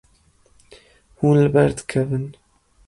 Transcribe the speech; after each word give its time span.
Hûn 1.19 1.35
li 1.43 1.49
ber 1.55 1.69
dikevin. 1.77 2.25